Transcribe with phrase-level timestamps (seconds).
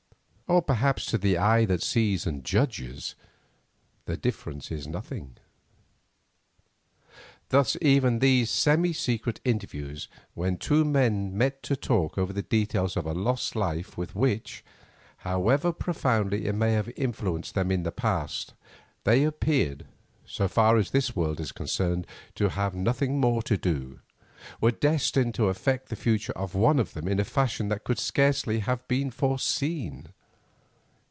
[0.47, 3.15] Or perhaps to the Eye that sees and judges
[4.03, 5.37] the difference is nothing.
[7.47, 12.97] Thus even these semi secret interviews when two men met to talk over the details
[12.97, 14.61] of a lost life with which,
[15.19, 18.53] however profoundly it may have influenced them in the past,
[19.05, 19.85] they appeared,
[20.25, 22.05] so far as this world is concerned,
[22.35, 24.01] to have nothing more to do,
[24.59, 27.97] were destined to affect the future of one of them in a fashion that could
[27.99, 30.09] scarcely have been foreseen.